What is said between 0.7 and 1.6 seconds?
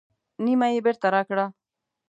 یې بېرته راکړه.